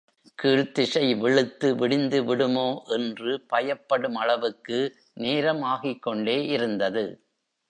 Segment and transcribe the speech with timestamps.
[0.37, 2.65] கீழ்த்திசை வெளுத்து விடிந்துவிடுமோ
[2.87, 4.79] என்று பயப்படுமளவுக்கு
[5.13, 7.05] நேரம் ஆகிக்கொண்டே இருந்தது.